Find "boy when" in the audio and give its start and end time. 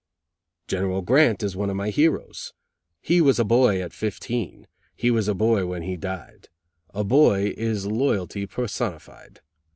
5.35-5.83